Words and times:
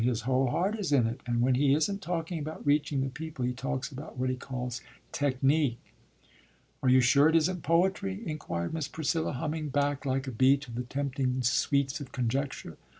"His 0.03 0.21
whole 0.21 0.49
heart 0.49 0.79
is 0.79 0.91
in 0.91 1.05
it, 1.05 1.21
and 1.27 1.41
when 1.43 1.53
he 1.53 1.75
isn't 1.75 2.01
talking 2.01 2.39
about 2.39 2.65
reaching 2.65 3.01
the 3.01 3.09
people, 3.09 3.45
he 3.45 3.53
talks 3.53 3.91
about 3.91 4.17
what 4.17 4.31
he 4.31 4.35
calls 4.35 4.81
'technique.'" 5.11 5.77
"Are 6.81 6.89
you 6.89 7.01
sure 7.01 7.29
it 7.29 7.35
isn't 7.35 7.61
poetry?" 7.61 8.23
inquired 8.27 8.73
Miss 8.73 8.87
Priscilla, 8.87 9.33
humming 9.33 9.69
back 9.69 10.03
like 10.03 10.25
a 10.25 10.31
bee 10.31 10.57
to 10.57 10.71
the 10.71 10.81
tempting 10.81 11.43
sweets 11.43 12.01
of 12.01 12.11
conjecture. 12.11 12.77